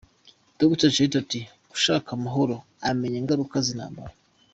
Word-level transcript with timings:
Dr 0.59 0.89
Sherti 0.95 1.15
ati 1.23 1.41
«Ushaka 1.75 2.09
amahoro, 2.17 2.55
amenya 2.89 3.17
ingaruka 3.21 3.55
z’intambara. 3.65 4.13